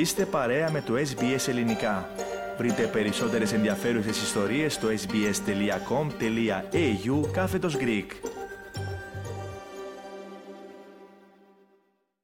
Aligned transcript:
Είστε 0.00 0.24
παρέα 0.24 0.70
με 0.70 0.82
το 0.86 0.94
SBS 0.94 1.48
Ελληνικά. 1.48 2.08
Βρείτε 2.58 2.82
περισσότερες 2.82 3.52
ενδιαφέρουσες 3.52 4.22
ιστορίες 4.22 4.74
στο 4.74 4.88
sbs.com.au 4.88 5.30
κάθετος 7.32 7.76
Greek. 7.76 8.06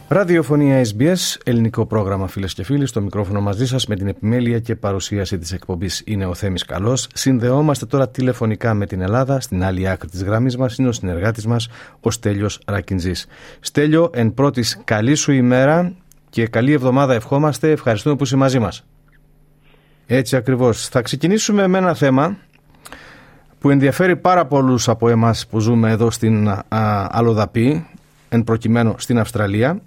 Ραδιοφωνία 0.08 0.84
SBS, 0.84 1.36
ελληνικό 1.44 1.86
πρόγραμμα 1.86 2.26
φίλες 2.26 2.54
και 2.54 2.64
φίλοι. 2.64 2.86
Στο 2.86 3.00
μικρόφωνο 3.00 3.40
μαζί 3.40 3.66
σας 3.66 3.86
με 3.86 3.96
την 3.96 4.06
επιμέλεια 4.06 4.58
και 4.58 4.76
παρουσίαση 4.76 5.38
της 5.38 5.52
εκπομπής 5.52 6.02
είναι 6.06 6.26
ο 6.26 6.34
Θέμης 6.34 6.64
Καλός. 6.64 7.08
Συνδεόμαστε 7.14 7.86
τώρα 7.86 8.08
τηλεφωνικά 8.08 8.74
με 8.74 8.86
την 8.86 9.00
Ελλάδα. 9.00 9.40
Στην 9.40 9.64
άλλη 9.64 9.88
άκρη 9.88 10.08
της 10.08 10.22
γραμμής 10.22 10.56
μας 10.56 10.76
είναι 10.76 10.88
ο 10.88 10.92
συνεργάτης 10.92 11.46
μας, 11.46 11.68
ο 12.00 12.10
Στέλιος 12.10 12.60
Ρακιντζής. 12.66 13.26
Στέλιο, 13.60 14.10
εν 14.14 14.34
πρώτης, 14.34 14.80
καλή 14.84 15.14
σου 15.14 15.32
ημέρα 15.32 15.94
και 16.30 16.46
καλή 16.46 16.72
εβδομάδα 16.72 17.14
ευχόμαστε. 17.14 17.70
Ευχαριστούμε 17.70 18.16
που 18.16 18.24
είσαι 18.24 18.36
μαζί 18.36 18.58
μας. 18.58 18.84
Έτσι 20.06 20.36
ακριβώς. 20.36 20.88
Θα 20.88 21.02
ξεκινήσουμε 21.02 21.66
με 21.66 21.78
ένα 21.78 21.94
θέμα 21.94 22.36
που 23.58 23.70
ενδιαφέρει 23.70 24.16
πάρα 24.16 24.46
πολλούς 24.46 24.88
από 24.88 25.08
εμάς 25.08 25.46
που 25.46 25.58
ζούμε 25.58 25.90
εδώ 25.90 26.10
στην 26.10 26.64
Αλοδαπή, 27.08 27.86
εν 28.28 28.44
προκειμένου 28.44 28.94
στην 28.98 29.18
Αυστραλία 29.18 29.80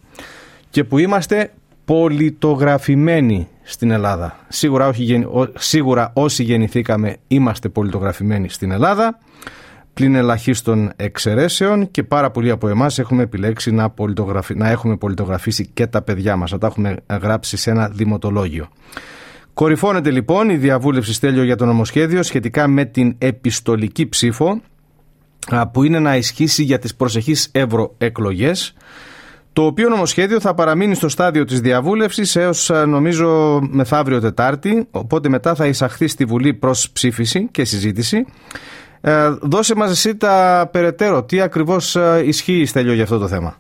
και 0.70 0.84
που 0.84 0.98
είμαστε 0.98 1.52
πολιτογραφημένοι 1.86 3.48
στην 3.64 3.92
Ελλάδα. 3.92 4.40
Σίγουρα, 4.48 4.88
όχι, 4.88 5.28
σίγουρα 5.58 6.12
όσοι 6.14 6.44
γεννηθήκαμε 6.44 7.16
είμαστε 7.28 7.70
πολιτογραφημένοι 7.70 8.50
στην 8.50 8.72
Ελλάδα 8.72 9.20
πλην 10.00 10.16
ελαχίστων 10.16 10.92
εξαιρέσεων 10.96 11.92
και 11.92 12.04
πάρα 12.04 12.32
πολλοί 12.32 12.50
από 12.50 12.68
εμάς 12.68 13.00
έχουμε 13.00 13.24
επιλέξει 13.24 13.72
να, 13.72 13.94
να 14.56 14.70
έχουμε 14.70 14.98
πολιτογραφήσει 14.98 15.70
και 15.74 15.88
τα 15.88 16.02
παιδιά 16.02 16.36
μας, 16.36 16.52
να 16.52 16.58
τα 16.58 16.68
έχουμε 16.68 16.96
γράψει 17.22 17.58
σε 17.58 17.70
ένα 17.70 17.90
δημοτολόγιο. 17.90 18.68
Κορυφώνεται 19.54 20.12
λοιπόν 20.12 20.50
η 20.50 20.56
διαβούλευση 20.56 21.14
στέλιο 21.14 21.44
για 21.44 21.56
το 21.56 21.66
νομοσχέδιο 21.66 22.24
σχετικά 22.24 22.68
με 22.68 22.86
την 22.86 23.16
επιστολική 23.18 24.08
ψήφο 24.10 24.62
που 25.72 25.84
είναι 25.84 26.00
να 26.00 26.16
ισχύσει 26.16 26.64
για 26.64 26.80
τις 26.80 26.96
προσεχείς 26.96 27.50
ευρωεκλογές 27.52 28.74
το 29.54 29.66
οποίο 29.66 29.90
νομοσχέδιο 29.90 30.40
θα 30.40 30.54
παραμείνει 30.54 30.96
στο 30.96 31.10
στάδιο 31.10 31.46
της 31.46 31.60
διαβούλευσης 31.60 32.36
έως 32.36 32.72
νομίζω 32.88 33.60
μεθαύριο 33.70 34.20
Τετάρτη 34.20 34.88
οπότε 34.92 35.30
μετά 35.30 35.56
θα 35.56 35.66
εισαχθεί 35.66 36.08
στη 36.08 36.26
Βουλή 36.26 36.54
προς 36.54 36.90
ψήφιση 36.92 37.48
και 37.52 37.66
συζήτηση 37.66 38.26
ε, 39.02 39.30
δώσε 39.42 39.76
μας 39.76 39.92
εσύ 39.92 40.18
τα 40.18 40.70
περαιτέρω. 40.72 41.24
Τι 41.24 41.42
ακριβώς 41.42 41.96
ε, 41.96 42.22
ισχύει, 42.26 42.66
Στέλιο, 42.66 42.94
για 42.94 43.04
αυτό 43.04 43.18
το 43.18 43.28
θέμα; 43.28 43.58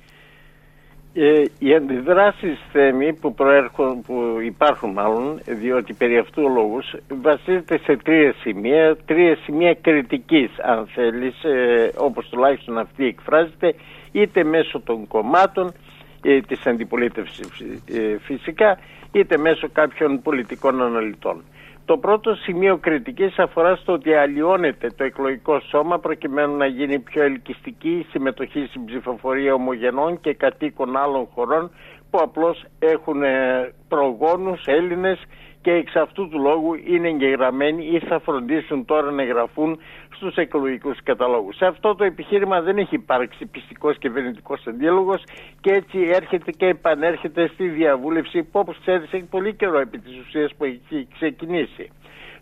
Ε, 1.14 1.44
οι 1.60 1.76
αντιδράσεις 1.76 2.60
θέμη 2.72 3.14
που, 3.14 3.34
προέρχον, 3.34 4.02
που 4.02 4.38
υπάρχουν 4.46 4.92
μάλλον, 4.92 5.40
διότι 5.46 5.94
περί 5.94 6.18
αυτού 6.18 6.44
ο 6.44 6.50
λόγους, 6.50 6.96
βασίζεται 7.22 7.80
σε 7.84 7.98
τρία 8.04 8.34
σημεία, 8.42 8.98
τρία 9.06 9.38
σημεία 9.44 9.74
κριτικής 9.82 10.50
αν 10.64 10.88
θέλεις, 10.96 11.44
ε, 11.44 11.92
όπως 11.96 12.30
τουλάχιστον 12.30 12.78
αυτή 12.78 13.06
εκφράζεται, 13.06 13.74
είτε 14.12 14.44
μέσω 14.44 14.80
των 14.80 15.08
κομμάτων 15.08 15.74
ε, 16.22 16.40
της 16.40 16.66
αντιπολίτευσης 16.66 17.48
ε, 17.86 18.18
φυσικά, 18.20 18.78
είτε 19.12 19.38
μέσω 19.38 19.70
κάποιων 19.74 20.22
πολιτικών 20.22 20.82
αναλυτών. 20.82 21.44
Το 21.90 21.98
πρώτο 21.98 22.36
σημείο 22.36 22.78
κριτικής 22.78 23.40
αφορά 23.40 23.76
στο 23.76 23.94
ότι 23.94 24.14
αλλοιώνεται 24.14 24.88
το 24.98 25.04
εκλογικό 25.04 25.60
σώμα 25.60 26.00
προκειμένου 26.00 26.56
να 26.58 26.66
γίνει 26.66 27.00
πιο 27.00 27.24
ελκυστική 27.24 27.90
η 27.90 28.06
συμμετοχή 28.10 28.66
στην 28.70 28.86
ψηφοφορία 28.86 29.54
ομογενών 29.54 30.20
και 30.20 30.34
κατοίκων 30.34 30.98
άλλων 30.98 31.28
χωρών 31.34 31.72
που 32.10 32.20
απλώς 32.22 32.64
έχουν 32.80 33.24
ε, 33.24 33.72
προγόνους 33.88 34.66
Έλληνες 34.66 35.20
και 35.62 35.72
εξ 35.72 35.96
αυτού 35.96 36.30
του 36.30 36.40
λόγου 36.40 36.74
είναι 36.86 37.08
εγγεγραμμένοι 37.08 37.86
ή 37.86 38.00
θα 38.00 38.20
φροντίσουν 38.20 38.86
τώρα 38.86 39.12
να 39.12 39.22
εγγραφούν 39.22 39.80
στους 40.16 40.36
εκλογικούς 40.36 41.04
καταλόγους. 41.04 41.56
Σε 41.56 41.66
αυτό 41.66 41.96
το 41.96 42.04
επιχείρημα 42.04 42.62
δεν 42.62 42.78
έχει 42.78 42.96
υπάρξει 42.96 43.46
πιστικός 43.46 43.98
κυβερνητικό 43.98 44.58
αντίλογος 44.68 45.24
και 45.62 45.74
έτσι 45.74 46.00
έρχεται 46.00 46.52
και 46.52 46.66
επανέρχεται 46.66 47.48
στη 47.54 47.68
διαβούλευση 47.68 48.44
που 48.44 48.60
όπως 48.60 48.78
ξέρεις 48.80 49.14
έχει 49.14 49.24
πολύ 49.30 49.54
καιρό 49.54 49.80
επί 49.80 50.00
της 50.00 50.20
ουσίας 50.20 50.56
που 50.58 50.64
έχει 50.64 51.08
ξεκινήσει. 51.14 51.90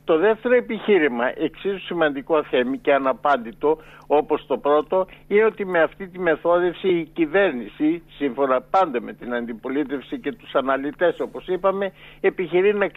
Το 0.08 0.18
δεύτερο 0.18 0.56
επιχείρημα, 0.56 1.32
εξίσου 1.36 1.80
σημαντικό 1.80 2.44
θέμη 2.44 2.78
και 2.78 2.94
αναπάντητο 2.94 3.78
όπως 4.08 4.46
το 4.48 4.58
πρώτο, 4.58 5.08
είναι 5.28 5.46
ότι 5.46 5.66
με 5.66 5.82
αυτή 5.82 6.08
τη 6.08 6.20
μεθόδευση 6.20 6.88
η 6.88 7.10
κυβέρνηση, 7.14 8.04
σύμφωνα 8.18 8.62
πάντα 8.62 9.02
με 9.02 9.14
την 9.14 9.34
αντιπολίτευση 9.34 10.20
και 10.20 10.32
τους 10.32 10.54
αναλυτές 10.56 11.20
όπως 11.20 11.48
είπαμε, 11.48 11.92
επιχειρεί 12.22 12.74
να, 12.76 12.88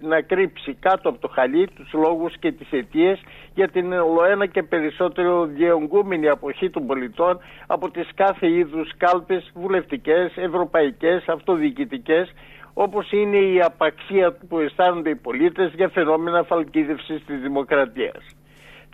να 0.00 0.20
κρύψει 0.20 0.74
κάτω 0.80 1.08
από 1.08 1.18
το 1.18 1.28
χαλί 1.28 1.68
τους 1.74 1.92
λόγους 1.92 2.38
και 2.38 2.52
τις 2.52 2.70
αιτίες 2.70 3.20
για 3.54 3.68
την 3.68 3.92
ολοένα 3.92 4.46
και 4.46 4.62
περισσότερο 4.62 5.46
διεγκούμενη 5.46 6.28
αποχή 6.28 6.70
των 6.70 6.86
πολιτών 6.86 7.38
από 7.66 7.90
τις 7.90 8.08
κάθε 8.14 8.48
είδους 8.50 8.96
κάλπες 8.96 9.50
βουλευτικές, 9.54 10.32
ευρωπαϊκές, 10.36 11.28
αυτοδιοικητικές 11.28 12.32
όπως 12.74 13.12
είναι 13.12 13.36
η 13.36 13.60
απαξία 13.60 14.36
που 14.48 14.58
αισθάνονται 14.58 15.10
οι 15.10 15.16
πολίτες 15.16 15.72
για 15.74 15.88
φαινόμενα 15.88 16.42
φαλκίδευσης 16.42 17.24
της 17.24 17.40
δημοκρατίας. 17.40 18.36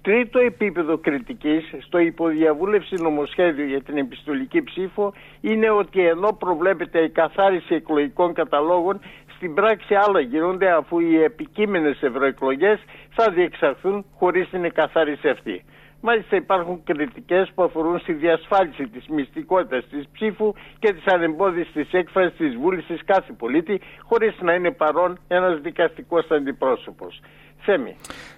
Τρίτο 0.03 0.39
επίπεδο 0.39 0.99
κριτικής 0.99 1.75
στο 1.79 1.99
υποδιαβούλευση 1.99 2.95
νομοσχέδιο 2.95 3.65
για 3.65 3.83
την 3.83 3.97
επιστολική 3.97 4.63
ψήφο 4.63 5.13
είναι 5.41 5.71
ότι 5.71 6.07
ενώ 6.07 6.33
προβλέπεται 6.33 6.99
η 7.01 7.11
καθάριση 7.11 7.75
εκλογικών 7.75 8.33
καταλόγων 8.35 9.01
στην 9.37 9.55
πράξη 9.55 9.95
άλλα 9.95 10.21
γίνονται 10.21 10.71
αφού 10.71 10.99
οι 10.99 11.23
επικείμενες 11.23 12.03
ευρωεκλογές 12.03 12.79
θα 13.11 13.31
διεξαχθούν 13.31 14.05
χωρίς 14.19 14.49
την 14.49 14.65
εκαθάριση 14.65 15.29
αυτή. 15.29 15.65
Μάλιστα 16.01 16.37
υπάρχουν 16.37 16.81
κριτικές 16.85 17.51
που 17.55 17.63
αφορούν 17.63 17.99
στη 17.99 18.13
διασφάλιση 18.13 18.89
της 18.89 19.07
μυστικότητας 19.09 19.85
της 19.91 20.05
ψήφου 20.13 20.53
και 20.79 20.93
της 20.93 21.07
ανεμπόδισης 21.07 21.73
της 21.73 21.93
έκφρασης 21.93 22.37
της 22.37 22.57
βούλησης 22.57 23.01
κάθε 23.05 23.33
πολίτη 23.33 23.81
χωρίς 24.03 24.35
να 24.41 24.55
είναι 24.55 24.71
παρόν 24.71 25.19
ένας 25.29 25.61
δικαστικός 25.61 26.27
αντιπρόσωπος. 26.31 27.21
Θέμη. 27.61 27.97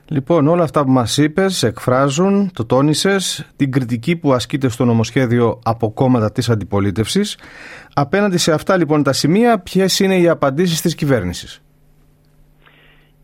Λοιπόν, 0.09 0.47
όλα 0.47 0.63
αυτά 0.63 0.85
που 0.85 0.91
μας 0.91 1.17
είπες 1.17 1.63
εκφράζουν, 1.63 2.51
το 2.55 2.65
τόνισες, 2.65 3.51
την 3.57 3.73
κριτική 3.73 4.17
που 4.17 4.33
ασκείται 4.33 4.69
στο 4.69 4.85
νομοσχέδιο 4.85 5.61
από 5.65 5.93
κόμματα 5.93 6.33
της 6.33 6.51
αντιπολίτευσης. 6.51 7.39
Απέναντι 7.95 8.39
σε 8.39 8.53
αυτά 8.53 8.77
λοιπόν 8.77 9.03
τα 9.03 9.13
σημεία, 9.13 9.59
ποιες 9.59 10.01
είναι 10.01 10.17
οι 10.17 10.29
απαντήσεις 10.29 10.81
της 10.81 10.95
κυβέρνησης; 10.95 11.63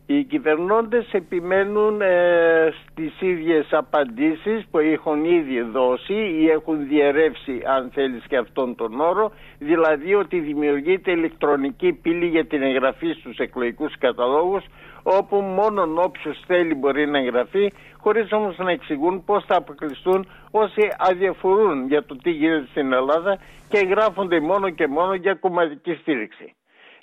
Οι 0.08 0.24
κυβερνώντες 0.24 1.12
επιμένουν 1.12 2.00
ε, 2.00 2.72
στις 2.82 3.20
ίδιες 3.20 3.66
απαντήσεις 3.70 4.66
που 4.70 4.78
έχουν 4.78 5.24
ήδη 5.24 5.60
δώσει 5.60 6.14
ή 6.14 6.48
έχουν 6.50 6.88
διαιρεύσει 6.88 7.62
αν 7.64 7.90
θέλεις 7.94 8.24
και 8.28 8.36
αυτόν 8.36 8.74
τον 8.74 9.00
όρο 9.00 9.32
δηλαδή 9.58 10.14
ότι 10.14 10.38
δημιουργείται 10.38 11.10
ηλεκτρονική 11.10 11.92
πύλη 11.92 12.26
για 12.26 12.46
την 12.46 12.62
εγγραφή 12.62 13.12
στους 13.12 13.38
εκλογικούς 13.38 13.98
καταλόγους 13.98 14.64
όπου 15.02 15.36
μόνο 15.36 16.02
όποιος 16.02 16.42
θέλει 16.46 16.74
μπορεί 16.74 17.06
να 17.06 17.18
εγγραφεί 17.18 17.72
χωρίς 17.98 18.32
όμως 18.32 18.58
να 18.58 18.70
εξηγούν 18.70 19.24
πώς 19.24 19.44
θα 19.44 19.56
αποκλειστούν 19.56 20.26
όσοι 20.50 20.88
αδιαφορούν 20.98 21.86
για 21.86 22.04
το 22.04 22.16
τι 22.16 22.30
γίνεται 22.30 22.66
στην 22.70 22.92
Ελλάδα 22.92 23.38
και 23.68 23.78
εγγράφονται 23.78 24.40
μόνο 24.40 24.70
και 24.70 24.86
μόνο 24.86 25.14
για 25.14 25.34
κομματική 25.34 25.94
στήριξη 25.94 26.55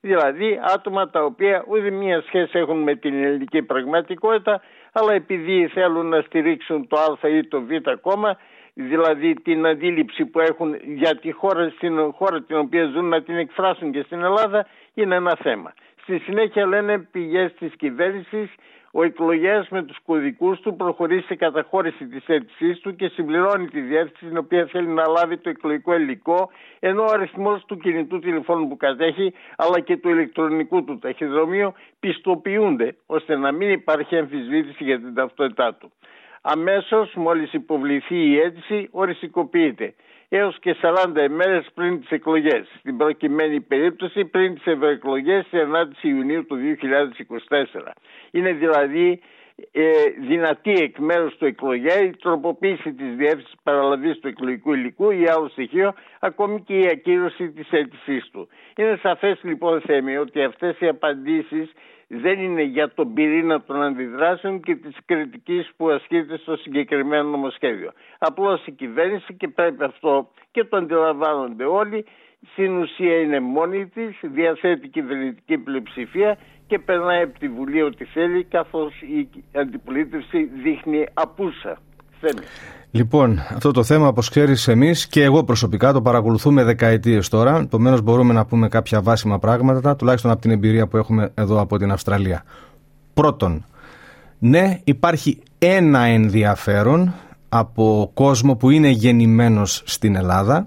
δηλαδή 0.05 0.59
άτομα 0.73 1.09
τα 1.09 1.23
οποία 1.23 1.63
ούτε 1.67 1.89
μία 1.89 2.21
σχέση 2.21 2.57
έχουν 2.59 2.77
με 2.77 2.95
την 2.95 3.23
ελληνική 3.23 3.61
πραγματικότητα, 3.61 4.61
αλλά 4.91 5.13
επειδή 5.13 5.67
θέλουν 5.67 6.05
να 6.05 6.21
στηρίξουν 6.21 6.87
το 6.87 6.97
Α 6.97 7.29
ή 7.29 7.47
το 7.47 7.61
Β 7.61 7.71
κόμμα, 8.01 8.37
δηλαδή 8.73 9.33
την 9.33 9.65
αντίληψη 9.65 10.25
που 10.25 10.39
έχουν 10.39 10.75
για 10.95 11.15
τη 11.15 11.31
χώρα, 11.31 11.69
στην 11.69 12.11
χώρα 12.11 12.41
την 12.41 12.57
οποία 12.57 12.85
ζουν 12.85 13.05
να 13.05 13.21
την 13.21 13.37
εκφράσουν 13.37 13.91
και 13.91 14.01
στην 14.05 14.23
Ελλάδα, 14.23 14.67
είναι 14.93 15.15
ένα 15.15 15.37
θέμα. 15.41 15.73
Στη 16.03 16.19
συνέχεια 16.19 16.65
λένε 16.65 16.99
πηγές 16.99 17.53
της 17.53 17.75
κυβέρνησης 17.75 18.49
ο 18.91 19.03
εκλογέας 19.03 19.69
με 19.69 19.83
τους 19.83 19.97
κωδικούς 20.05 20.59
του 20.59 20.75
προχωρεί 20.75 21.21
σε 21.21 21.35
καταχώρηση 21.35 22.07
της 22.07 22.27
αίτησής 22.27 22.79
του 22.79 22.95
και 22.95 23.07
συμπληρώνει 23.07 23.67
τη 23.67 23.81
διεύθυνση 23.81 24.25
την 24.25 24.37
οποία 24.37 24.65
θέλει 24.65 24.87
να 24.87 25.07
λάβει 25.07 25.37
το 25.37 25.49
εκλογικό 25.49 25.95
υλικό, 25.95 26.49
ενώ 26.79 27.01
ο 27.01 27.11
αριθμός 27.13 27.65
του 27.65 27.77
κινητού 27.77 28.19
τηλεφώνου 28.19 28.67
που 28.67 28.77
κατέχει 28.77 29.33
αλλά 29.55 29.79
και 29.79 29.97
του 29.97 30.09
ηλεκτρονικού 30.09 30.83
του 30.83 30.99
ταχυδρομείου 30.99 31.73
πιστοποιούνται 31.99 32.95
ώστε 33.05 33.35
να 33.37 33.51
μην 33.51 33.69
υπάρχει 33.69 34.17
αμφισβήτηση 34.17 34.83
για 34.83 34.99
την 34.99 35.13
ταυτότητά 35.13 35.73
του. 35.73 35.91
Αμέσως, 36.41 37.13
μόλις 37.13 37.53
υποβληθεί 37.53 38.29
η 38.29 38.39
αίτηση, 38.39 38.87
οριστικοποιείται 38.91 39.93
έως 40.37 40.59
και 40.59 40.75
40 40.81 41.23
ημέρες 41.29 41.65
πριν 41.73 41.99
τις 41.99 42.09
εκλογές. 42.09 42.67
Στην 42.79 42.97
προκειμένη 42.97 43.61
περίπτωση 43.61 44.25
πριν 44.25 44.53
τις 44.53 44.65
ευρωεκλογές 44.65 45.43
της 45.49 45.59
9 45.59 46.03
Ιουνίου 46.03 46.45
του 46.45 46.57
2024. 46.57 47.91
Είναι 48.31 48.51
δηλαδή 48.51 49.09
ε, 49.11 49.42
δυνατή 50.27 50.71
εκ 50.71 50.97
μέρους 50.97 51.35
του 51.37 51.45
εκλογέα 51.45 51.99
η 52.01 52.09
τροποποίηση 52.09 52.93
της 52.93 53.15
διεύθυνσης 53.15 53.55
παραλαβής 53.63 54.19
του 54.19 54.27
εκλογικού 54.27 54.73
υλικού 54.73 55.11
ή 55.11 55.27
άλλο 55.27 55.47
στοιχείο, 55.49 55.93
ακόμη 56.19 56.61
και 56.61 56.77
η 56.79 56.87
ακύρωση 56.87 57.51
της 57.51 57.71
αίτησής 57.71 58.29
του. 58.31 58.47
Είναι 58.77 58.99
σαφές 59.01 59.39
λοιπόν 59.43 59.81
θέμη 59.81 60.17
ότι 60.17 60.43
αυτές 60.43 60.79
οι 60.79 60.87
απαντήσεις 60.87 61.71
δεν 62.07 62.39
είναι 62.39 62.61
για 62.61 62.93
τον 62.93 63.13
πυρήνα 63.13 63.61
των 63.61 63.83
αντιδράσεων 63.83 64.61
και 64.61 64.75
της 64.75 64.95
κριτικής 65.05 65.71
που 65.77 65.89
ασκείται 65.89 66.37
στο 66.37 66.55
συγκεκριμένο 66.55 67.29
νομοσχέδιο. 67.29 67.91
Απλώς 68.19 68.65
η 68.65 68.71
κυβέρνηση 68.71 69.33
και 69.33 69.47
πρέπει 69.47 69.83
αυτό 69.83 70.29
και 70.51 70.63
το 70.63 70.77
αντιλαμβάνονται 70.77 71.63
όλοι 71.63 72.05
στην 72.51 72.77
ουσία 72.77 73.15
είναι 73.19 73.39
μόνη 73.39 73.85
της, 73.85 74.19
διαθέτει 74.33 74.87
κυβερνητική 74.87 75.57
πλειοψηφία 75.57 76.37
και 76.67 76.79
περνάει 76.79 77.21
από 77.23 77.39
τη 77.39 77.47
Βουλή 77.47 77.81
ό,τι 77.81 78.05
θέλει 78.05 78.43
καθώς 78.43 79.01
η 79.01 79.43
αντιπολίτευση 79.59 80.49
δείχνει 80.63 81.05
απούσα. 81.13 81.77
Λοιπόν, 82.91 83.39
αυτό 83.55 83.71
το 83.71 83.83
θέμα, 83.83 84.07
όπως 84.07 84.29
ξέρεις, 84.29 84.67
εμείς 84.67 85.07
και 85.07 85.23
εγώ 85.23 85.43
προσωπικά 85.43 85.93
το 85.93 86.01
παρακολουθούμε 86.01 86.63
δεκαετίες 86.63 87.29
τώρα. 87.29 87.57
Επομένως, 87.57 88.01
μπορούμε 88.01 88.33
να 88.33 88.45
πούμε 88.45 88.67
κάποια 88.67 89.01
βάσιμα 89.01 89.39
πράγματα, 89.39 89.95
τουλάχιστον 89.95 90.31
από 90.31 90.41
την 90.41 90.51
εμπειρία 90.51 90.87
που 90.87 90.97
έχουμε 90.97 91.31
εδώ 91.35 91.61
από 91.61 91.77
την 91.77 91.91
Αυστραλία. 91.91 92.43
Πρώτον, 93.13 93.65
ναι, 94.39 94.79
υπάρχει 94.83 95.39
ένα 95.59 95.99
ενδιαφέρον 95.99 97.13
από 97.49 98.11
κόσμο 98.13 98.55
που 98.55 98.69
είναι 98.69 98.89
γεννημένος 98.89 99.83
στην 99.85 100.15
Ελλάδα 100.15 100.65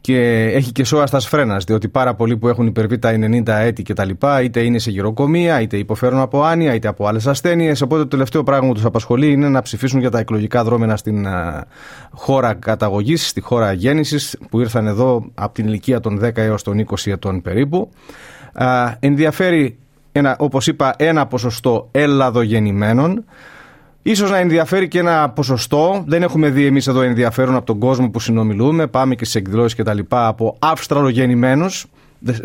και 0.00 0.18
έχει 0.54 0.72
και 0.72 0.84
σώα 0.84 1.06
στα 1.06 1.20
σφρένας, 1.20 1.64
διότι 1.64 1.88
πάρα 1.88 2.14
πολλοί 2.14 2.36
που 2.36 2.48
έχουν 2.48 2.66
υπερβεί 2.66 2.98
τα 2.98 3.10
90 3.12 3.48
έτη 3.48 3.82
κτλ. 3.82 4.10
είτε 4.42 4.60
είναι 4.60 4.78
σε 4.78 4.90
γυροκομεία, 4.90 5.60
είτε 5.60 5.76
υποφέρουν 5.76 6.18
από 6.18 6.42
άνοια, 6.42 6.74
είτε 6.74 6.88
από 6.88 7.06
άλλες 7.06 7.26
ασθένειες. 7.26 7.80
Οπότε 7.80 8.02
το 8.02 8.08
τελευταίο 8.08 8.42
πράγμα 8.42 8.68
που 8.68 8.74
τους 8.74 8.84
απασχολεί 8.84 9.32
είναι 9.32 9.48
να 9.48 9.62
ψηφίσουν 9.62 10.00
για 10.00 10.10
τα 10.10 10.18
εκλογικά 10.18 10.64
δρόμενα 10.64 10.96
στην 10.96 11.26
χώρα 12.10 12.54
καταγωγής, 12.54 13.28
στη 13.28 13.40
χώρα 13.40 13.72
γέννησης, 13.72 14.38
που 14.50 14.60
ήρθαν 14.60 14.86
εδώ 14.86 15.30
από 15.34 15.54
την 15.54 15.66
ηλικία 15.66 16.00
των 16.00 16.20
10 16.24 16.30
έως 16.34 16.62
των 16.62 16.78
20 16.78 17.10
ετών 17.10 17.42
περίπου. 17.42 17.90
ενδιαφέρει, 19.00 19.78
όπως 20.38 20.66
είπα, 20.66 20.94
ένα 20.96 21.26
ποσοστό 21.26 21.88
Ελλαδογεννημένων. 21.90 23.24
Ίσως 24.02 24.30
να 24.30 24.36
ενδιαφέρει 24.36 24.88
και 24.88 24.98
ένα 24.98 25.30
ποσοστό. 25.30 26.04
Δεν 26.06 26.22
έχουμε 26.22 26.48
δει 26.48 26.66
εμείς 26.66 26.86
εδώ 26.86 27.00
ενδιαφέρον 27.00 27.56
από 27.56 27.66
τον 27.66 27.78
κόσμο 27.78 28.10
που 28.10 28.20
συνομιλούμε. 28.20 28.86
Πάμε 28.86 29.14
και 29.14 29.24
στι 29.24 29.38
εκδηλώσεις 29.38 29.74
και 29.74 29.82
τα 29.82 29.94
λοιπά 29.94 30.26
από 30.26 30.56
Αυστραλογεννημένους 30.58 31.86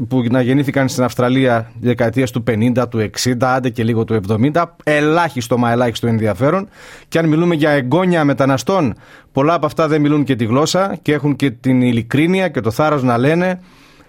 που 0.07 0.23
να 0.29 0.41
γεννήθηκαν 0.41 0.89
στην 0.89 1.03
Αυστραλία 1.03 1.71
δεκαετίας 1.81 2.31
του 2.31 2.43
50, 2.47 2.85
του 2.89 3.09
60, 3.23 3.33
άντε 3.39 3.69
και 3.69 3.83
λίγο 3.83 4.03
του 4.03 4.19
70. 4.27 4.63
Ελάχιστο 4.83 5.57
μα 5.57 5.71
ελάχιστο 5.71 6.07
ενδιαφέρον. 6.07 6.67
Και 7.07 7.19
αν 7.19 7.27
μιλούμε 7.27 7.55
για 7.55 7.69
εγγόνια 7.69 8.23
μεταναστών, 8.23 8.95
πολλά 9.31 9.53
από 9.53 9.65
αυτά 9.65 9.87
δεν 9.87 10.01
μιλούν 10.01 10.23
και 10.23 10.35
τη 10.35 10.45
γλώσσα 10.45 10.97
και 11.01 11.13
έχουν 11.13 11.35
και 11.35 11.51
την 11.51 11.81
ειλικρίνεια 11.81 12.47
και 12.47 12.61
το 12.61 12.71
θάρρος 12.71 13.03
να 13.03 13.17
λένε 13.17 13.59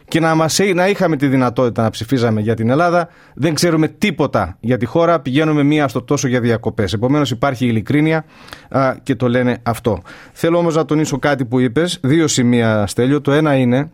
και 0.09 0.21
να, 0.21 0.35
μας, 0.35 0.59
να 0.75 0.89
είχαμε 0.89 1.17
τη 1.17 1.27
δυνατότητα 1.27 1.83
να 1.83 1.91
ψηφίζαμε 1.91 2.41
για 2.41 2.55
την 2.55 2.71
Ελλάδα. 2.71 3.09
Δεν 3.35 3.55
ξέρουμε 3.55 3.89
τίποτα 3.89 4.57
για 4.61 4.77
τη 4.77 4.87
χώρα. 4.87 5.21
Πηγαίνουμε 5.21 5.63
μία 5.63 5.89
στο 5.89 6.03
τόσο 6.03 6.29
για 6.29 6.41
διακοπές. 6.41 6.93
Επομένως 6.93 7.31
υπάρχει 7.31 7.67
ειλικρίνεια 7.67 8.25
α, 8.69 8.95
και 9.03 9.15
το 9.15 9.29
λένε 9.29 9.59
αυτό. 9.63 10.03
Θέλω 10.33 10.59
όμως 10.59 10.75
να 10.75 10.85
τονίσω 10.85 11.19
κάτι 11.19 11.45
που 11.45 11.61
είπες. 11.61 12.01
Δύο 12.03 12.27
σημεία, 12.27 12.87
Στέλιο. 12.87 13.21
Το 13.21 13.33
ένα 13.33 13.57
είναι 13.57 13.91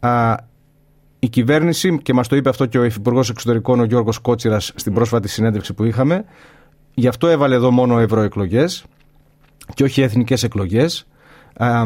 α, 0.00 0.34
η 1.18 1.28
κυβέρνηση, 1.28 1.98
και 2.02 2.12
μας 2.12 2.28
το 2.28 2.36
είπε 2.36 2.48
αυτό 2.48 2.66
και 2.66 2.78
ο 2.78 2.84
Υφυπουργός 2.84 3.30
Εξωτερικών, 3.30 3.80
ο 3.80 3.84
Γιώργος 3.84 4.18
Κότσιρας, 4.18 4.72
στην 4.74 4.94
πρόσφατη 4.94 5.28
συνέντευξη 5.28 5.74
που 5.74 5.84
είχαμε. 5.84 6.24
Γι' 6.94 7.08
αυτό 7.08 7.26
έβαλε 7.28 7.54
εδώ 7.54 7.70
μόνο 7.70 7.98
ευρωεκλογές 7.98 8.84
και 9.74 9.84
όχι 9.84 10.02
εθνικές 10.02 10.42
εκλογές 10.42 11.06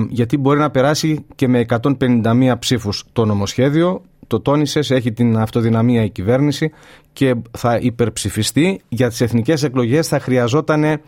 γιατί 0.08 0.36
μπορεί 0.36 0.58
να 0.58 0.70
περάσει 0.70 1.24
και 1.34 1.48
με 1.48 1.64
151 1.82 2.54
ψήφους 2.58 3.04
το 3.12 3.24
νομοσχέδιο. 3.24 4.02
Το 4.26 4.40
τόνισες, 4.40 4.90
έχει 4.90 5.12
την 5.12 5.38
αυτοδυναμία 5.38 6.04
η 6.04 6.10
κυβέρνηση 6.10 6.70
και 7.12 7.34
θα 7.50 7.76
υπερψηφιστεί. 7.76 8.80
Για 8.88 9.08
τις 9.08 9.20
εθνικές 9.20 9.62
εκλογές 9.62 10.08
θα 10.08 10.20
χρειαζόταν 10.20 11.00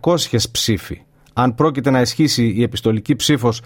200 0.00 0.50
ψήφοι. 0.52 1.00
Αν 1.32 1.54
πρόκειται 1.54 1.90
να 1.90 2.00
ισχύσει 2.00 2.52
η 2.56 2.62
επιστολική 2.62 3.16
ψήφος 3.16 3.60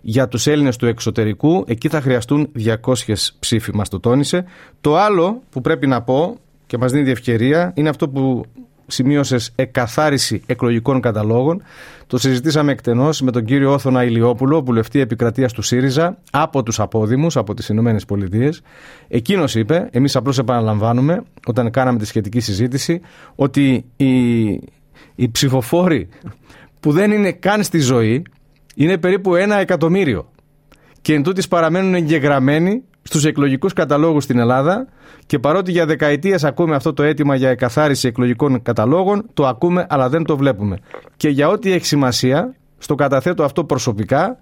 για 0.00 0.28
τους 0.28 0.46
Έλληνες 0.46 0.76
του 0.76 0.86
εξωτερικού, 0.86 1.64
εκεί 1.66 1.88
θα 1.88 2.00
χρειαστούν 2.00 2.48
200 2.58 2.74
ψήφοι, 3.38 3.74
μας 3.74 3.88
το 3.88 4.00
τόνισε. 4.00 4.44
Το 4.80 4.96
άλλο 4.96 5.42
που 5.50 5.60
πρέπει 5.60 5.86
να 5.86 6.02
πω 6.02 6.36
και 6.66 6.78
μας 6.78 6.92
δίνει 6.92 7.10
ευκαιρία 7.10 7.72
είναι 7.74 7.88
αυτό 7.88 8.08
που 8.08 8.44
σημείωσες 8.86 9.52
εκαθάριση 9.54 10.42
εκλογικών 10.46 11.00
καταλόγων. 11.00 11.62
Το 12.06 12.18
συζητήσαμε 12.18 12.72
εκτενώς 12.72 13.20
με 13.20 13.30
τον 13.30 13.44
κύριο 13.44 13.72
Όθωνα 13.72 14.04
Ηλιόπουλο, 14.04 14.62
βουλευτή 14.62 15.00
επικρατείας 15.00 15.52
του 15.52 15.62
ΣΥΡΙΖΑ, 15.62 16.18
από 16.30 16.62
τους 16.62 16.80
απόδημους, 16.80 17.36
από 17.36 17.54
τις 17.54 17.68
Ηνωμένες 17.68 18.04
Πολιτείες. 18.04 18.62
Εκείνος 19.08 19.54
είπε, 19.54 19.88
εμείς 19.92 20.16
απλώς 20.16 20.38
επαναλαμβάνουμε, 20.38 21.22
όταν 21.46 21.70
κάναμε 21.70 21.98
τη 21.98 22.06
σχετική 22.06 22.40
συζήτηση, 22.40 23.00
ότι 23.34 23.84
οι, 23.96 24.44
οι 25.14 25.28
ψηφοφόροι 25.32 26.08
που 26.80 26.92
δεν 26.92 27.10
είναι 27.10 27.32
καν 27.32 27.62
στη 27.62 27.78
ζωή 27.78 28.22
είναι 28.74 28.98
περίπου 28.98 29.34
ένα 29.34 29.56
εκατομμύριο. 29.56 30.28
Και 31.00 31.14
εν 31.14 31.22
παραμένουν 31.48 31.94
εγγεγραμμένοι 31.94 32.82
στους 33.04 33.24
εκλογικούς 33.24 33.72
καταλόγους 33.72 34.24
στην 34.24 34.38
Ελλάδα 34.38 34.86
και 35.26 35.38
παρότι 35.38 35.70
για 35.70 35.86
δεκαετίες 35.86 36.44
ακούμε 36.44 36.74
αυτό 36.74 36.92
το 36.92 37.02
αίτημα 37.02 37.34
για 37.34 37.50
εκαθάριση 37.50 38.08
εκλογικών 38.08 38.62
καταλόγων, 38.62 39.26
το 39.34 39.46
ακούμε 39.46 39.86
αλλά 39.88 40.08
δεν 40.08 40.24
το 40.24 40.36
βλέπουμε. 40.36 40.78
Και 41.16 41.28
για 41.28 41.48
ό,τι 41.48 41.72
έχει 41.72 41.86
σημασία, 41.86 42.54
στο 42.78 42.94
καταθέτω 42.94 43.44
αυτό 43.44 43.64
προσωπικά, 43.64 44.38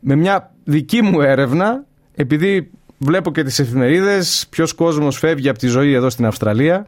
με 0.00 0.16
μια 0.16 0.50
δική 0.64 1.02
μου 1.02 1.20
έρευνα, 1.20 1.84
επειδή 2.14 2.70
βλέπω 2.98 3.32
και 3.32 3.42
τις 3.42 3.58
εφημερίδες, 3.58 4.46
ποιος 4.50 4.72
κόσμος 4.72 5.18
φεύγει 5.18 5.48
από 5.48 5.58
τη 5.58 5.66
ζωή 5.66 5.92
εδώ 5.92 6.10
στην 6.10 6.26
Αυστραλία, 6.26 6.86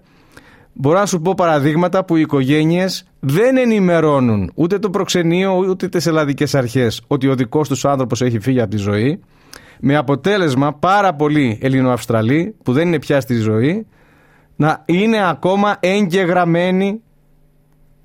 μπορώ 0.72 0.98
να 0.98 1.06
σου 1.06 1.20
πω 1.20 1.34
παραδείγματα 1.34 2.04
που 2.04 2.16
οι 2.16 2.20
οικογένειες 2.20 3.04
δεν 3.20 3.56
ενημερώνουν 3.56 4.50
ούτε 4.54 4.78
το 4.78 4.90
προξενείο 4.90 5.56
ούτε 5.56 5.88
τις 5.88 6.06
ελλαδικές 6.06 6.54
αρχές 6.54 7.02
ότι 7.06 7.28
ο 7.28 7.34
δικός 7.34 7.68
τους 7.68 7.84
άνθρωπος 7.84 8.22
έχει 8.22 8.38
φύγει 8.38 8.60
από 8.60 8.70
τη 8.70 8.76
ζωή 8.76 9.20
με 9.84 9.96
αποτέλεσμα 9.96 10.72
πάρα 10.72 11.14
πολλοί 11.14 11.58
Ελληνοαυστραλοί 11.62 12.54
που 12.62 12.72
δεν 12.72 12.86
είναι 12.86 12.98
πια 12.98 13.20
στη 13.20 13.34
ζωή 13.34 13.86
να 14.56 14.82
είναι 14.86 15.28
ακόμα 15.28 15.76
εγγεγραμμένοι 15.80 17.00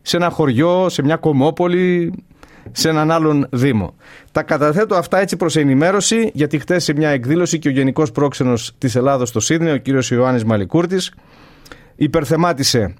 σε 0.01 0.17
ένα 0.17 0.29
χωριό, 0.29 0.89
σε 0.89 1.01
μια 1.01 1.15
κομμόπολη, 1.15 2.13
σε 2.71 2.89
έναν 2.89 3.11
άλλον 3.11 3.47
Δήμο. 3.51 3.95
Τα 4.31 4.43
καταθέτω 4.43 4.95
αυτά 4.95 5.19
έτσι 5.19 5.37
προς 5.37 5.55
ενημέρωση 5.55 6.31
γιατί 6.33 6.59
χτες 6.59 6.83
σε 6.83 6.93
μια 6.93 7.09
εκδήλωση 7.09 7.59
και 7.59 7.67
ο 7.67 7.71
Γενικός 7.71 8.11
Πρόξενος 8.11 8.75
της 8.77 8.95
Ελλάδος 8.95 9.29
στο 9.29 9.39
Σίδνεο, 9.39 9.73
ο 9.73 9.77
κύριος 9.77 10.11
Ιωάννης 10.11 10.43
Μαλικούρτης, 10.43 11.13
υπερθεμάτισε 11.95 12.93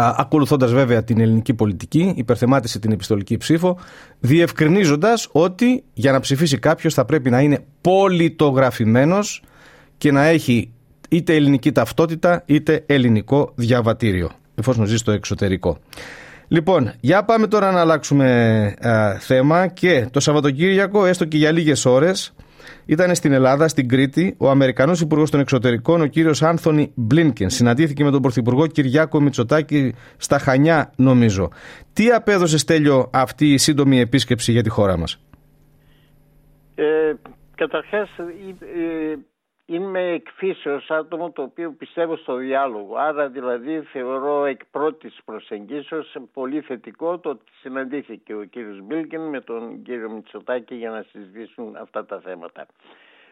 ακολουθώντας 0.00 0.72
βέβαια 0.72 1.04
την 1.04 1.20
ελληνική 1.20 1.54
πολιτική, 1.54 2.12
υπερθεμάτισε 2.16 2.78
την 2.78 2.92
επιστολική 2.92 3.36
ψήφο, 3.36 3.78
διευκρινίζοντας 4.18 5.28
ότι 5.32 5.84
για 5.92 6.12
να 6.12 6.20
ψηφίσει 6.20 6.58
κάποιος 6.58 6.94
θα 6.94 7.04
πρέπει 7.04 7.30
να 7.30 7.40
είναι 7.40 7.64
πολιτογραφημένος 7.80 9.42
και 9.98 10.12
να 10.12 10.24
έχει 10.24 10.70
είτε 11.08 11.34
ελληνική 11.34 11.72
ταυτότητα 11.72 12.42
είτε 12.46 12.82
ελληνικό 12.86 13.52
διαβατήριο, 13.54 14.30
εφόσον 14.54 14.86
ζει 14.86 14.96
στο 14.96 15.12
εξωτερικό. 15.12 15.78
Λοιπόν, 16.48 16.92
για 17.00 17.24
πάμε 17.24 17.46
τώρα 17.46 17.72
να 17.72 17.80
αλλάξουμε 17.80 18.74
θέμα 19.18 19.66
και 19.66 20.08
το 20.10 20.20
Σαββατοκύριακο, 20.20 21.06
έστω 21.06 21.24
και 21.24 21.36
για 21.36 21.52
λίγες 21.52 21.84
ώρες, 21.84 22.34
ήταν 22.88 23.14
στην 23.14 23.32
Ελλάδα, 23.32 23.68
στην 23.68 23.88
Κρήτη, 23.88 24.34
ο 24.38 24.50
Αμερικανός 24.50 25.00
Υπουργός 25.00 25.30
των 25.30 25.40
Εξωτερικών, 25.40 26.00
ο 26.00 26.06
κύριος 26.06 26.42
Άνθονι 26.42 26.92
Μπλίνκεν. 26.94 27.50
Συναντήθηκε 27.50 28.04
με 28.04 28.10
τον 28.10 28.22
Πρωθυπουργό 28.22 28.66
Κυριάκο 28.66 29.20
Μητσοτάκη 29.20 29.94
στα 30.16 30.38
Χανιά, 30.38 30.92
νομίζω. 30.96 31.50
Τι 31.92 32.10
απέδωσε, 32.10 32.58
Στέλιο, 32.58 33.10
αυτή 33.12 33.52
η 33.52 33.58
σύντομη 33.58 34.00
επίσκεψη 34.00 34.52
για 34.52 34.62
τη 34.62 34.68
χώρα 34.68 34.98
μας; 34.98 35.20
Ε, 36.74 37.12
καταρχάς, 37.54 38.08
ε, 38.18 38.24
είμαι 39.70 40.00
εκφύσεως 40.00 40.90
άτομο 40.90 41.30
το 41.30 41.42
οποίο 41.42 41.72
πιστεύω 41.78 42.16
στο 42.16 42.34
διάλογο. 42.34 42.96
Άρα 42.96 43.28
δηλαδή 43.28 43.80
θεωρώ 43.80 44.44
εκ 44.44 44.60
πρώτης 44.70 45.18
προσεγγίσεως 45.24 46.16
πολύ 46.32 46.60
θετικό 46.60 47.18
το 47.18 47.28
ότι 47.28 47.52
συναντήθηκε 47.60 48.34
ο 48.34 48.44
κύριος 48.44 48.80
Μπίλκιν 48.82 49.20
με 49.20 49.40
τον 49.40 49.82
κύριο 49.82 50.10
Μητσοτάκη 50.10 50.74
για 50.74 50.90
να 50.90 51.02
συζητήσουν 51.12 51.76
αυτά 51.76 52.04
τα 52.06 52.20
θέματα. 52.20 52.66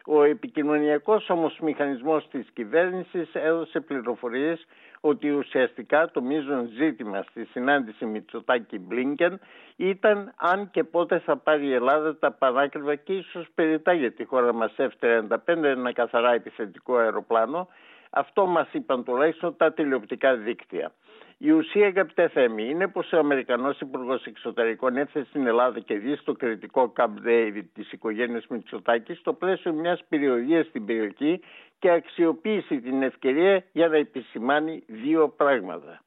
Ο 0.09 0.23
επικοινωνιακός 0.23 1.29
όμως 1.29 1.59
μηχανισμός 1.59 2.27
της 2.31 2.47
κυβέρνησης 2.53 3.29
έδωσε 3.33 3.79
πληροφορίες 3.79 4.65
ότι 4.99 5.29
ουσιαστικά 5.31 6.11
το 6.11 6.21
μείζον 6.21 6.67
ζήτημα 6.67 7.25
στη 7.29 7.45
συνάντηση 7.45 8.05
Μητσοτάκη 8.05 8.79
Μπλίνκεν 8.79 9.39
ήταν 9.75 10.33
αν 10.37 10.71
και 10.71 10.83
πότε 10.83 11.19
θα 11.19 11.37
πάρει 11.37 11.65
η 11.65 11.73
Ελλάδα 11.73 12.17
τα 12.17 12.31
παράκριβα 12.31 12.95
και 12.95 13.13
ίσως 13.13 13.47
περιτά 13.55 13.93
για 13.93 14.11
τη 14.11 14.23
χώρα 14.25 14.53
μας 14.53 14.75
F-35 14.77 15.37
ένα 15.45 15.93
καθαρά 15.93 16.33
επιθετικό 16.33 16.95
αεροπλάνο. 16.95 17.67
Αυτό 18.09 18.45
μας 18.45 18.67
είπαν 18.71 19.03
τουλάχιστον 19.03 19.57
τα 19.57 19.73
τηλεοπτικά 19.73 20.35
δίκτυα. 20.35 20.91
Η 21.39 21.51
ουσία, 21.51 21.87
αγαπητέ 21.87 22.27
Θέμη, 22.27 22.69
είναι 22.69 22.87
πως 22.87 23.11
ο 23.11 23.17
Αμερικανός 23.17 23.79
Υπουργός 23.79 24.25
Εξωτερικών 24.25 24.97
έθεσε 24.97 25.25
στην 25.29 25.47
Ελλάδα 25.47 25.79
και 25.79 25.97
δει 25.97 26.15
στο 26.15 26.33
κριτικό 26.33 26.93
Camp 26.97 27.27
David 27.27 27.63
της 27.73 27.91
οικογένειας 27.91 28.47
Μητσοτάκης 28.47 29.17
στο 29.17 29.33
πλαίσιο 29.33 29.73
μιας 29.73 30.03
περιοδίας 30.09 30.65
στην 30.65 30.85
περιοχή 30.85 31.39
και 31.79 31.91
αξιοποίησε 31.91 32.75
την 32.75 33.03
ευκαιρία 33.03 33.63
για 33.71 33.87
να 33.87 33.97
επισημάνει 33.97 34.83
δύο 34.87 35.29
πράγματα. 35.29 36.01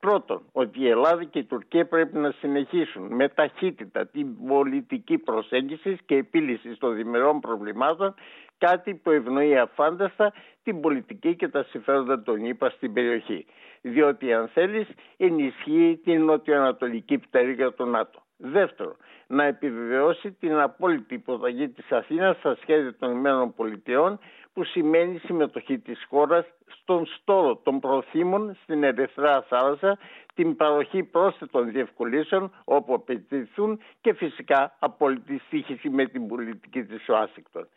Πρώτον, 0.00 0.42
ότι 0.52 0.80
η 0.80 0.88
Ελλάδα 0.88 1.24
και 1.24 1.38
η 1.38 1.44
Τουρκία 1.44 1.86
πρέπει 1.86 2.16
να 2.18 2.30
συνεχίσουν 2.30 3.14
με 3.14 3.28
ταχύτητα 3.28 4.06
την 4.06 4.46
πολιτική 4.46 5.18
προσέγγισης 5.18 5.98
και 6.06 6.16
επίλυσης 6.16 6.78
των 6.78 6.94
διμερών 6.94 7.40
προβλημάτων, 7.40 8.14
κάτι 8.66 8.94
που 8.94 9.10
ευνοεί 9.10 9.58
αφάνταστα 9.58 10.32
την 10.62 10.80
πολιτική 10.80 11.36
και 11.36 11.48
τα 11.48 11.62
συμφέροντα 11.62 12.22
των 12.22 12.44
ΗΠΑ 12.44 12.70
στην 12.70 12.92
περιοχή. 12.92 13.46
Διότι, 13.80 14.32
αν 14.32 14.48
θέλεις, 14.48 14.88
ενισχύει 15.16 16.00
την 16.04 16.24
νοτιοανατολική 16.24 17.18
πτέρυγα 17.18 17.72
του 17.72 17.84
ΝΑΤΟ. 17.86 18.22
Δεύτερον, 18.36 18.96
να 19.26 19.44
επιβεβαιώσει 19.44 20.32
την 20.32 20.58
απόλυτη 20.58 21.14
υποταγή 21.14 21.68
της 21.68 21.92
Αθήνας 21.92 22.36
στα 22.36 22.56
σχέδια 22.60 22.96
των 22.98 23.10
Ηνωμένων 23.10 23.54
Πολιτειών 23.54 24.18
που 24.52 24.64
σημαίνει 24.64 25.18
συμμετοχή 25.18 25.78
της 25.78 26.06
χώρας 26.08 26.46
στον 26.66 27.06
στόλο 27.06 27.56
των 27.56 27.80
προθήμων 27.80 28.56
στην 28.62 28.84
Ερυθρά 28.84 29.42
Θάλασσα, 29.42 29.98
την 30.34 30.56
παροχή 30.56 31.02
πρόσθετων 31.02 31.70
διευκολύσεων 31.70 32.52
όπου 32.64 32.94
απαιτηθούν 32.94 33.80
και 34.00 34.14
φυσικά 34.14 34.76
απόλυτη 34.78 35.42
στήχηση 35.46 35.90
με 35.90 36.06
την 36.06 36.26
πολιτική 36.26 36.84
της 36.84 37.08
Ουάσιγκτον. 37.08 37.68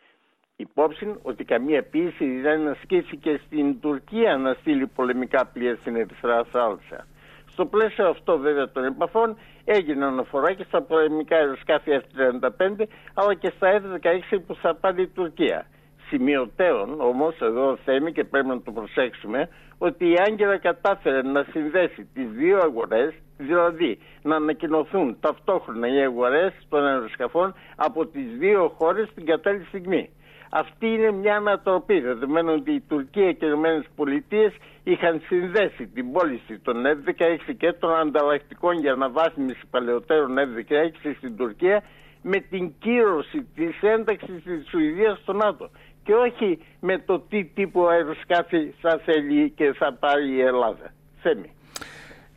Υπόψη 0.60 1.14
ότι 1.22 1.44
καμία 1.44 1.82
πίεση 1.82 2.40
δεν 2.40 2.68
ασκήθηκε 2.68 3.40
στην 3.46 3.80
Τουρκία 3.80 4.36
να 4.36 4.54
στείλει 4.60 4.86
πολεμικά 4.86 5.46
πλοία 5.46 5.76
στην 5.80 5.96
Ερυθρά 5.96 6.44
Θάλασσα. 6.44 7.06
Στο 7.50 7.66
πλαίσιο 7.66 8.08
αυτό 8.08 8.38
βέβαια 8.38 8.70
των 8.70 8.84
επαφών 8.84 9.36
έγινε 9.64 10.04
αναφορά 10.04 10.52
και 10.52 10.64
στα 10.64 10.82
πολεμικά 10.82 11.36
αεροσκάφη 11.36 11.90
F-35 12.00 12.84
αλλά 13.14 13.34
και 13.34 13.52
στα 13.56 13.80
F-16 13.82 14.38
που 14.46 14.54
θα 14.54 14.74
πάρει 14.74 15.02
η 15.02 15.06
Τουρκία. 15.06 15.66
Σημειωτέων 16.08 17.00
όμως 17.00 17.40
εδώ 17.40 17.76
θέμη 17.84 18.12
και 18.12 18.24
πρέπει 18.24 18.46
να 18.46 18.62
το 18.62 18.70
προσέξουμε 18.72 19.48
ότι 19.78 20.10
η 20.10 20.16
Άγγελα 20.26 20.58
κατάφερε 20.58 21.22
να 21.22 21.46
συνδέσει 21.50 22.08
τις 22.14 22.28
δύο 22.30 22.58
αγορές 22.58 23.14
δηλαδή 23.36 23.98
να 24.22 24.36
ανακοινωθούν 24.36 25.16
ταυτόχρονα 25.20 25.88
οι 25.88 26.00
αγορές 26.02 26.52
των 26.68 26.86
αεροσκαφών 26.86 27.54
από 27.76 28.06
τις 28.06 28.36
δύο 28.38 28.68
χώρες 28.78 29.08
την 29.14 29.24
κατάλληλη 29.26 29.64
στιγμή. 29.64 30.10
Αυτή 30.50 30.86
είναι 30.86 31.10
μια 31.12 31.36
ανατροπή, 31.36 32.00
δεδομένου 32.00 32.52
ότι 32.58 32.72
η 32.72 32.80
Τουρκία 32.88 33.32
και 33.32 33.46
οι 33.46 33.86
Πολιτείες 33.96 34.52
είχαν 34.84 35.20
συνδέσει 35.26 35.86
την 35.86 36.12
πώληση 36.12 36.58
των 36.62 36.76
F-16 36.86 37.54
και 37.58 37.72
των 37.72 37.94
ανταλλακτικών 37.94 38.78
για 38.78 38.92
αναβάθμιση 38.92 39.62
παλαιότερων 39.70 40.34
F-16 40.38 41.14
στην 41.16 41.36
Τουρκία 41.36 41.82
με 42.22 42.38
την 42.40 42.72
κύρωση 42.78 43.46
της 43.54 43.82
ένταξης 43.82 44.42
της 44.44 44.68
Σουηδίας 44.68 45.18
στο 45.18 45.32
ΝΑΤΟ 45.32 45.70
και 46.02 46.14
όχι 46.14 46.58
με 46.80 46.98
το 46.98 47.20
τι 47.20 47.44
τύπο 47.44 47.86
αεροσκάφη 47.86 48.74
θα 48.80 49.00
θέλει 49.04 49.50
και 49.50 49.72
θα 49.78 49.92
πάρει 49.92 50.34
η 50.34 50.40
Ελλάδα. 50.40 50.92
Θέμη. 51.22 51.50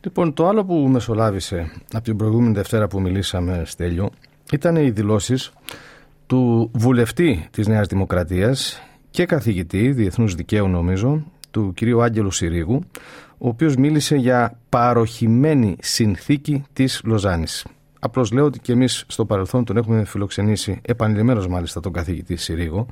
Λοιπόν, 0.03 0.33
το 0.33 0.47
άλλο 0.47 0.65
που 0.65 0.73
μεσολάβησε 0.73 1.71
από 1.93 2.03
την 2.03 2.17
προηγούμενη 2.17 2.53
Δευτέρα 2.53 2.87
που 2.87 3.01
μιλήσαμε, 3.01 3.61
Στέλιο, 3.65 4.09
ήταν 4.51 4.75
οι 4.75 4.89
δηλώσεις 4.89 5.51
του 6.31 6.71
βουλευτή 6.73 7.47
της 7.51 7.67
Νέας 7.67 7.87
Δημοκρατίας 7.87 8.81
και 9.09 9.25
καθηγητή 9.25 9.91
διεθνούς 9.91 10.35
δικαίου 10.35 10.67
νομίζω, 10.67 11.23
του 11.51 11.73
κυρίου 11.73 12.01
Άγγελου 12.01 12.31
Συρίγου, 12.31 12.83
ο 13.37 13.47
οποίος 13.47 13.75
μίλησε 13.75 14.15
για 14.15 14.57
παροχημένη 14.69 15.75
συνθήκη 15.81 16.63
της 16.73 17.01
Λοζάνης. 17.03 17.65
Απλώς 17.99 18.31
λέω 18.31 18.45
ότι 18.45 18.59
και 18.59 18.71
εμείς 18.71 19.05
στο 19.07 19.25
παρελθόν 19.25 19.65
τον 19.65 19.77
έχουμε 19.77 20.05
φιλοξενήσει, 20.05 20.81
επανειλημμένος 20.81 21.47
μάλιστα 21.47 21.79
τον 21.79 21.93
καθηγητή 21.93 22.35
Συρίγο. 22.35 22.85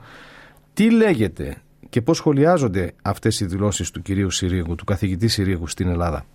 Τι 0.73 0.91
λέγεται 0.91 1.57
και 1.89 2.01
πώς 2.01 2.17
σχολιάζονται 2.17 2.93
αυτές 3.01 3.39
οι 3.39 3.45
δηλώσεις 3.45 3.91
του 3.91 4.01
κυρίου 4.01 4.29
Συρίγου, 4.29 4.75
του 4.75 4.85
καθηγητή 4.85 5.27
Συρίγου 5.27 5.67
στην 5.67 5.87
Ελλάδα; 5.87 6.25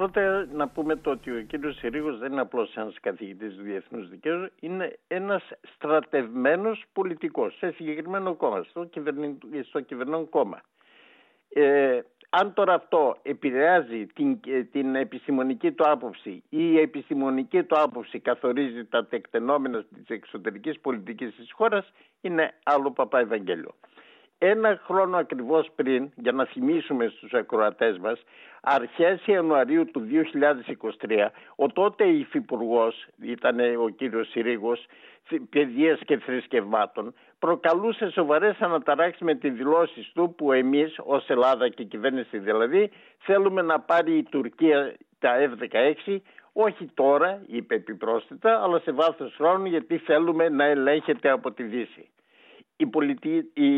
Πρώτα 0.00 0.46
να 0.52 0.68
πούμε 0.68 0.96
το 0.96 1.10
ότι 1.10 1.30
ο 1.30 1.42
κύριος 1.42 1.76
Συρίγος 1.76 2.18
δεν 2.18 2.32
είναι 2.32 2.40
απλώς 2.40 2.76
ένας 2.76 3.00
καθηγητής 3.00 3.54
του 3.54 3.62
διεθνούς 3.62 4.08
δικαίου, 4.08 4.48
είναι 4.60 4.98
ένας 5.08 5.42
στρατευμένος 5.74 6.84
πολιτικός 6.92 7.56
σε 7.56 7.70
συγκεκριμένο 7.70 8.34
κόμμα, 8.34 8.62
στο, 8.62 8.84
κυβερνη, 8.84 9.38
στο 9.62 9.80
κυβερνόν 9.80 10.28
κόμμα. 10.28 10.60
Ε, 11.48 12.00
αν 12.30 12.52
τώρα 12.54 12.74
αυτό 12.74 13.16
επηρεάζει 13.22 14.06
την, 14.06 14.40
την 14.70 14.94
επιστημονική 14.94 15.72
του 15.72 15.90
άποψη 15.90 16.30
ή 16.30 16.72
η 16.72 16.78
επιστημονική 16.78 17.62
του 17.62 17.80
άποψη 17.80 18.18
καθορίζει 18.20 18.84
τα 18.84 19.06
τεκτενόμενα 19.06 19.84
της 19.84 20.08
εξωτερικής 20.08 20.80
πολιτικής 20.80 21.34
της 21.34 21.52
χώρας, 21.52 21.92
είναι 22.20 22.54
άλλο 22.62 22.90
παπά 22.90 23.18
Ευαγγέλιο 23.18 23.74
ένα 24.42 24.80
χρόνο 24.84 25.16
ακριβώς 25.16 25.68
πριν, 25.74 26.10
για 26.14 26.32
να 26.32 26.44
θυμίσουμε 26.44 27.06
στους 27.16 27.32
ακροατές 27.32 27.98
μας, 27.98 28.22
αρχές 28.60 29.26
Ιανουαρίου 29.26 29.90
του 29.90 30.00
2023, 30.00 31.32
ο 31.56 31.66
τότε 31.66 32.04
υφυπουργός 32.04 33.06
ήταν 33.22 33.58
ο 33.76 33.88
κύριος 33.88 34.28
Συρίγος, 34.30 34.86
παιδείας 35.50 36.00
και 36.06 36.18
θρησκευμάτων, 36.18 37.14
προκαλούσε 37.38 38.10
σοβαρές 38.10 38.60
αναταράξεις 38.60 39.20
με 39.20 39.34
τη 39.34 39.50
δηλώσεις 39.50 40.12
του 40.14 40.34
που 40.36 40.52
εμείς 40.52 40.94
ως 41.04 41.28
Ελλάδα 41.28 41.68
και 41.68 41.82
η 41.82 41.86
κυβέρνηση 41.86 42.38
δηλαδή 42.38 42.90
θέλουμε 43.18 43.62
να 43.62 43.80
πάρει 43.80 44.16
η 44.16 44.22
Τουρκία 44.22 44.94
τα 45.18 45.30
F-16 45.38 46.16
όχι 46.52 46.90
τώρα, 46.94 47.42
είπε 47.46 47.74
επιπρόσθετα, 47.74 48.62
αλλά 48.62 48.78
σε 48.78 48.92
βάθος 48.92 49.34
χρόνου 49.36 49.66
γιατί 49.66 49.98
θέλουμε 49.98 50.48
να 50.48 50.64
ελέγχεται 50.64 51.30
από 51.30 51.52
τη 51.52 51.62
Δύση 51.62 52.08
η 52.80 52.86
πολιτι... 52.86 53.50
η... 53.54 53.70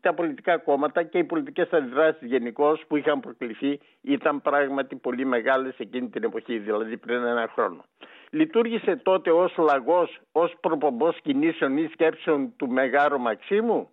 τα 0.00 0.14
πολιτικά 0.14 0.58
κόμματα 0.58 1.02
και 1.02 1.18
οι 1.18 1.24
πολιτικές 1.24 1.70
αντιδράσεις 1.70 2.26
γενικώ 2.28 2.78
που 2.88 2.96
είχαν 2.96 3.20
προκληθεί 3.20 3.80
ήταν 4.00 4.42
πράγματι 4.42 4.96
πολύ 4.96 5.24
μεγάλες 5.24 5.74
εκείνη 5.78 6.08
την 6.08 6.24
εποχή, 6.24 6.58
δηλαδή 6.58 6.96
πριν 6.96 7.24
ένα 7.24 7.50
χρόνο. 7.54 7.84
Λειτουργήσε 8.30 8.96
τότε 8.96 9.30
ως 9.30 9.54
λαγός, 9.56 10.20
ως 10.32 10.54
προπομπός 10.60 11.20
κινήσεων 11.22 11.76
ή 11.76 11.88
σκέψεων 11.92 12.52
του 12.56 12.68
Μεγάρου 12.68 13.20
Μαξίμου; 13.20 13.88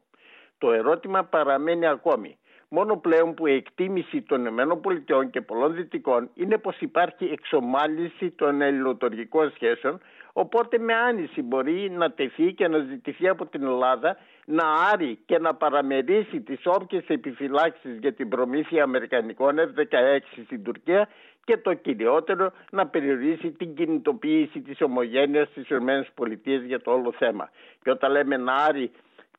Το 0.57 0.71
ερώτημα 0.71 1.23
παραμένει 1.23 1.87
ακόμη. 1.87 2.37
Μόνο 2.69 2.97
πλέον 2.97 3.33
που 3.33 3.47
η 3.47 3.53
εκτίμηση 3.53 4.21
των 4.21 4.45
ΗΠΑ 4.45 5.25
και 5.25 5.41
πολλών 5.41 5.73
Δυτικών 5.73 6.29
είναι 6.33 6.57
πως 6.57 6.79
υπάρχει 6.79 7.25
εξομάλυνση 7.25 8.29
των 8.29 8.61
ελληνοτορικών 8.61 9.51
σχέσεων 9.51 9.99
Οπότε 10.33 10.77
με 10.77 10.93
άνηση 10.93 11.41
μπορεί 11.41 11.89
να 11.89 12.11
τεθεί 12.11 12.53
και 12.53 12.67
να 12.67 12.77
ζητηθεί 12.77 13.27
από 13.27 13.45
την 13.45 13.63
Ελλάδα 13.63 14.17
να 14.45 14.63
άρει 14.93 15.19
και 15.25 15.39
να 15.39 15.55
παραμερίσει 15.55 16.41
τις 16.41 16.59
όποιες 16.63 17.03
επιφυλάξεις 17.07 17.97
για 17.97 18.13
την 18.13 18.29
προμήθεια 18.29 18.83
Αμερικανικών 18.83 19.55
F-16 19.59 20.19
στην 20.45 20.63
Τουρκία 20.63 21.09
και 21.43 21.57
το 21.57 21.73
κυριότερο 21.73 22.51
να 22.71 22.87
περιορίσει 22.87 23.51
την 23.51 23.75
κινητοποίηση 23.75 24.61
της 24.61 24.81
ομογένειας 24.81 25.47
στις 25.47 25.69
ΗΠΑ 25.69 26.51
για 26.65 26.81
το 26.81 26.91
όλο 26.91 27.11
θέμα. 27.11 27.49
Και 27.83 27.91
όταν 27.91 28.11
λέμε 28.11 28.37
να 28.37 28.53
άρει 28.53 28.91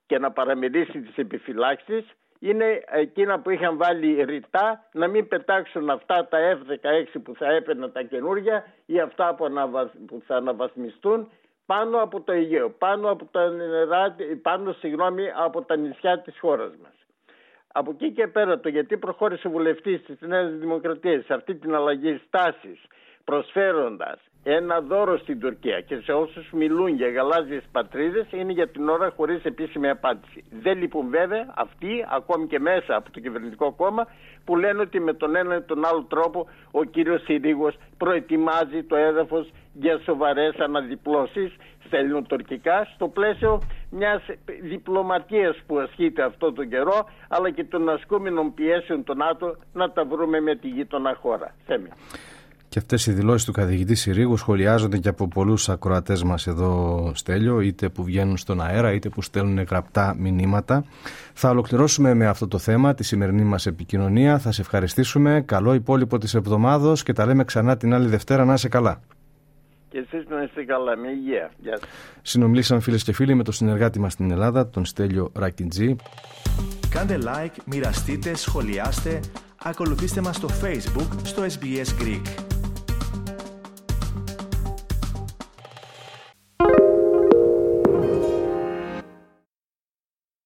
και 0.07 0.19
να 0.19 0.31
παραμερίσει 0.31 1.01
τις 1.01 1.17
επιφυλάξεις 1.17 2.05
είναι 2.43 2.83
εκείνα 2.87 3.41
που 3.41 3.51
είχαν 3.51 3.77
βάλει 3.77 4.23
ρητά 4.25 4.89
να 4.93 5.09
μην 5.09 5.29
πετάξουν 5.29 5.91
αυτά 5.91 6.27
τα 6.27 6.39
F-16 6.39 7.21
που 7.23 7.35
θα 7.35 7.53
έπαιρναν 7.53 7.93
τα 7.93 8.03
καινούργια 8.03 8.65
ή 8.87 9.01
αυτά 9.01 9.35
που, 9.35 9.45
που 10.07 10.23
θα 10.27 10.37
αναβαθμιστούν 10.37 11.31
πάνω 11.67 12.03
από 12.03 12.21
το 12.21 12.33
Αιγαίο, 12.33 12.71
πάνω 12.71 13.11
από 13.11 13.25
τα, 13.25 13.49
νερά, 13.49 14.17
πάνω, 14.43 14.73
συγγνώμη, 14.73 15.25
από 15.37 15.63
τα 15.63 15.77
νησιά 15.77 16.19
της 16.19 16.39
χώρας 16.39 16.73
μας. 16.83 16.93
Από 17.73 17.91
εκεί 17.91 18.13
και 18.13 18.27
πέρα 18.27 18.61
το 18.61 18.69
γιατί 18.69 18.97
προχώρησε 18.97 19.47
ο 19.47 19.51
βουλευτής 19.51 20.03
της 20.03 20.21
Νέας 20.21 20.53
Δημοκρατίας 20.53 21.25
σε 21.25 21.35
αυτή 21.35 21.55
την 21.55 21.75
αλλαγή 21.75 22.21
στάσης 22.27 22.81
προσφέροντας 23.25 24.21
ένα 24.45 24.81
δώρο 24.81 25.19
στην 25.19 25.41
Τουρκία 25.41 25.81
και 25.81 25.97
σε 25.97 26.13
όσους 26.13 26.51
μιλούν 26.53 26.89
για 26.89 27.11
γαλάζιες 27.11 27.63
πατρίδες 27.73 28.27
είναι 28.31 28.53
για 28.53 28.69
την 28.69 28.89
ώρα 28.89 29.13
χωρίς 29.17 29.45
επίσημη 29.45 29.89
απάντηση. 29.89 30.45
Δεν 30.63 30.79
λείπουν 30.79 31.09
βέβαια 31.09 31.53
αυτοί 31.55 32.05
ακόμη 32.09 32.47
και 32.47 32.59
μέσα 32.59 32.97
από 32.97 33.11
το 33.11 33.21
κυβερνητικό 33.21 33.73
κόμμα 33.73 34.07
που 34.45 34.57
λένε 34.57 34.81
ότι 34.81 35.01
με 35.01 35.13
τον 35.15 35.37
ένα 35.37 35.57
ή 35.57 35.63
τον 35.63 35.85
άλλο 35.85 36.07
τρόπο 36.09 36.47
ο 36.71 36.85
κύριος 36.85 37.23
Συρίγος 37.23 37.77
προετοιμάζει 37.97 38.83
το 38.83 38.97
έδαφος 38.97 39.51
για 39.73 40.01
σοβαρές 40.05 40.55
αναδιπλώσεις 40.57 41.57
στα 41.87 41.97
ελληνοτουρκικά 41.97 42.89
στο 42.95 43.09
πλαίσιο 43.09 43.63
μιας 43.91 44.23
διπλωματίας 44.63 45.57
που 45.67 45.79
ασκείται 45.79 46.23
αυτό 46.23 46.53
τον 46.53 46.69
καιρό 46.69 47.09
αλλά 47.29 47.51
και 47.51 47.65
των 47.65 47.89
ασκούμενων 47.89 48.55
πιέσεων 48.55 49.05
των 49.05 49.17
ΝΑΤΟ 49.17 49.57
να 49.73 49.91
τα 49.91 50.05
βρούμε 50.05 50.41
με 50.41 50.57
τη 50.57 50.69
γείτονα 50.69 51.15
χώρα. 51.15 51.55
Θέμη. 51.67 51.89
Και 52.73 52.79
αυτές 52.79 53.07
οι 53.07 53.13
δηλώσεις 53.13 53.45
του 53.47 53.53
καθηγητή 53.53 53.95
Συρίγου 53.95 54.37
σχολιάζονται 54.37 54.99
και 54.99 55.09
από 55.09 55.29
πολλούς 55.29 55.69
ακροατές 55.69 56.23
μας 56.23 56.47
εδώ, 56.47 57.13
Στέλιο, 57.15 57.61
είτε 57.61 57.89
που 57.89 58.05
βγαίνουν 58.05 58.37
στον 58.37 58.61
αέρα, 58.61 58.93
είτε 58.93 59.09
που 59.09 59.23
στέλνουν 59.23 59.65
γραπτά 59.71 60.15
μηνύματα. 60.19 60.85
Θα 61.33 61.51
ολοκληρώσουμε 61.51 62.15
με 62.15 62.27
αυτό 62.27 62.49
το 62.49 62.59
θέμα 62.59 62.95
τη 62.95 63.05
σημερινή 63.05 63.43
μας 63.43 63.67
επικοινωνία. 63.67 64.39
Θα 64.39 64.53
σε 64.53 64.61
ευχαριστήσουμε. 64.61 65.43
Καλό 65.47 65.75
υπόλοιπο 65.75 66.19
της 66.19 66.35
εβδομάδα 66.35 66.93
και 67.05 67.13
τα 67.13 67.27
λέμε 67.27 67.45
ξανά 67.45 67.77
την 67.77 67.95
άλλη 67.95 68.09
Δευτέρα. 68.09 68.45
Να 68.45 68.53
είσαι 68.53 68.69
καλά. 68.69 69.01
Και 69.89 69.99
εσείς 69.99 70.29
να 70.29 70.43
είστε 70.43 70.65
καλά, 70.65 70.97
με 70.97 71.09
υγεία. 71.09 71.51
Γεια 71.57 71.79
Συνομιλήσαμε 72.23 72.81
φίλες 72.81 73.03
και 73.03 73.13
φίλοι 73.13 73.35
με 73.35 73.43
τον 73.43 73.55
συνεργάτη 73.55 74.01
μας 74.01 74.13
στην 74.13 74.31
Ελλάδα, 74.31 74.69
τον 74.69 74.85
Στέλιο 74.85 75.31
Ρακιντζή. 75.35 75.97
Κάντε 76.91 77.19
like, 77.23 77.57
μοιραστείτε, 77.67 78.35
σχολιάστε, 78.37 79.21
ακολουθήστε 79.63 80.21
μας 80.21 80.37
στο 80.37 80.49
Facebook, 80.63 81.09
στο 81.23 81.43
SBS 81.43 82.03
Greek. 82.03 82.52